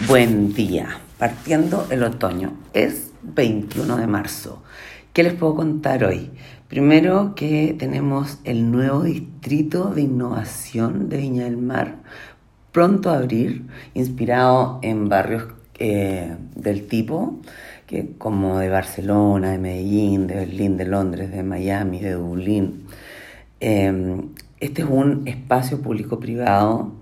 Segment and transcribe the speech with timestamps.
[0.00, 0.88] Buen día,
[1.18, 2.54] partiendo el otoño.
[2.72, 4.62] Es 21 de marzo.
[5.12, 6.30] ¿Qué les puedo contar hoy?
[6.66, 11.96] Primero que tenemos el nuevo distrito de innovación de Viña del Mar,
[12.72, 15.44] pronto a abrir, inspirado en barrios
[15.78, 17.38] eh, del tipo,
[17.86, 22.86] que, como de Barcelona, de Medellín, de Berlín, de Londres, de Miami, de Dublín.
[23.60, 24.22] Eh,
[24.58, 26.92] este es un espacio público-privado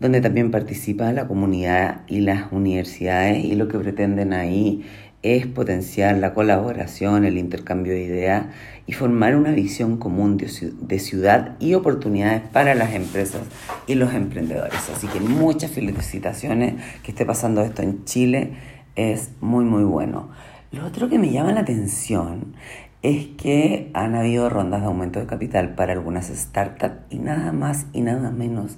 [0.00, 4.84] donde también participa la comunidad y las universidades y lo que pretenden ahí
[5.22, 8.46] es potenciar la colaboración, el intercambio de ideas
[8.86, 13.42] y formar una visión común de ciudad y oportunidades para las empresas
[13.88, 14.78] y los emprendedores.
[14.94, 18.52] Así que muchas felicitaciones que esté pasando esto en Chile,
[18.98, 20.28] es muy muy bueno.
[20.72, 22.54] Lo otro que me llama la atención
[23.02, 27.86] es que han habido rondas de aumento de capital para algunas startups y nada más
[27.92, 28.76] y nada menos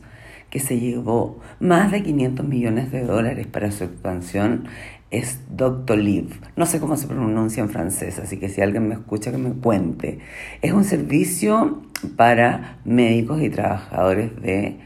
[0.50, 4.64] que se llevó más de 500 millones de dólares para su expansión
[5.10, 6.30] es Doctolib.
[6.56, 9.52] No sé cómo se pronuncia en francés, así que si alguien me escucha que me
[9.52, 10.18] cuente.
[10.62, 11.82] Es un servicio
[12.16, 14.78] para médicos y trabajadores de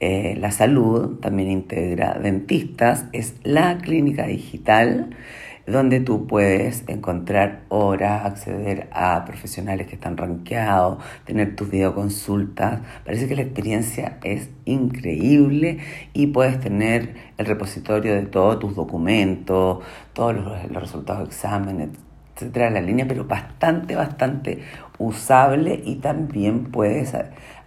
[0.00, 5.16] eh, la salud, también integra dentistas, es la clínica digital
[5.66, 12.80] donde tú puedes encontrar horas, acceder a profesionales que están rankeados, tener tus videoconsultas.
[13.04, 15.78] Parece que la experiencia es increíble
[16.12, 21.90] y puedes tener el repositorio de todos tus documentos, todos los, resultados de exámenes,
[22.34, 24.62] etcétera, la línea, pero bastante, bastante
[24.98, 27.12] usable y también puedes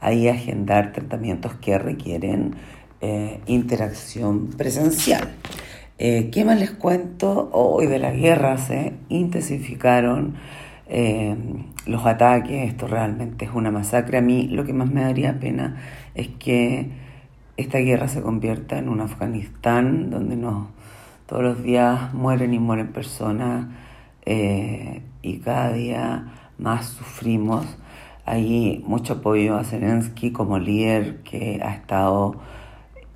[0.02, 2.56] ahí agendar tratamientos que requieren
[3.02, 5.30] eh, interacción presencial.
[5.98, 7.50] Eh, ¿Qué más les cuento?
[7.54, 10.36] Hoy de las guerras se intensificaron
[10.88, 11.38] eh,
[11.86, 14.18] los ataques, esto realmente es una masacre.
[14.18, 15.78] A mí lo que más me daría pena
[16.14, 16.90] es que
[17.56, 20.38] esta guerra se convierta en un Afganistán donde
[21.28, 23.68] todos los días mueren y mueren personas
[24.26, 26.26] eh, y cada día
[26.58, 27.66] más sufrimos.
[28.26, 32.36] Hay mucho apoyo a Zelensky como líder que ha estado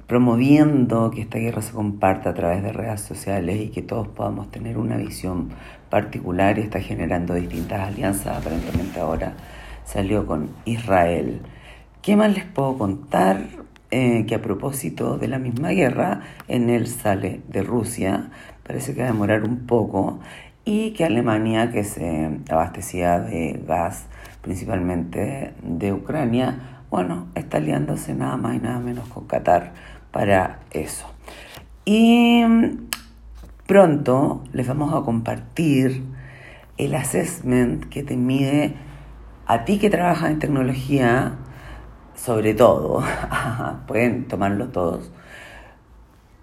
[0.09, 4.49] promoviendo que esta guerra se comparta a través de redes sociales y que todos podamos
[4.49, 5.49] tener una visión
[5.91, 8.39] particular y está generando distintas alianzas.
[8.39, 9.33] Aparentemente ahora
[9.85, 11.41] salió con Israel.
[12.01, 13.37] ¿Qué más les puedo contar?
[13.91, 18.29] Eh, que a propósito de la misma guerra, en él sale de Rusia,
[18.63, 20.19] parece que va a demorar un poco,
[20.63, 24.05] y que Alemania, que se abastecía de gas
[24.43, 29.73] principalmente de Ucrania, bueno, está aliándose nada más y nada menos con Qatar
[30.11, 31.05] para eso.
[31.85, 32.43] Y
[33.67, 36.03] pronto les vamos a compartir
[36.77, 38.73] el assessment que te mide
[39.45, 41.33] a ti que trabajas en tecnología,
[42.15, 43.03] sobre todo,
[43.87, 45.11] pueden tomarlo todos,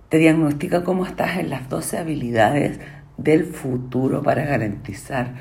[0.08, 2.80] te diagnostica cómo estás en las 12 habilidades
[3.16, 5.34] del futuro para garantizar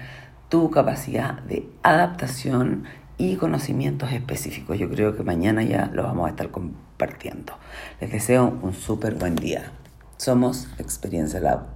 [0.50, 2.84] tu capacidad de adaptación
[3.18, 4.78] y conocimientos específicos.
[4.78, 6.50] Yo creo que mañana ya lo vamos a estar
[6.96, 7.54] compartiendo.
[8.00, 9.72] Les deseo un súper buen día.
[10.18, 11.75] Somos Experiencia Lab.